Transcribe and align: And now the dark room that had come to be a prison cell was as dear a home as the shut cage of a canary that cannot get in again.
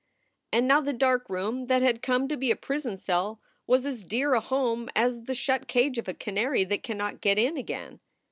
And 0.51 0.67
now 0.67 0.81
the 0.81 0.93
dark 0.93 1.29
room 1.29 1.67
that 1.67 1.83
had 1.83 2.01
come 2.01 2.27
to 2.27 2.35
be 2.35 2.49
a 2.49 2.55
prison 2.55 2.97
cell 2.97 3.39
was 3.67 3.85
as 3.85 4.03
dear 4.03 4.33
a 4.33 4.39
home 4.39 4.89
as 4.95 5.25
the 5.25 5.35
shut 5.35 5.67
cage 5.67 5.99
of 5.99 6.07
a 6.07 6.15
canary 6.15 6.63
that 6.63 6.81
cannot 6.81 7.21
get 7.21 7.37
in 7.37 7.55
again. 7.55 7.99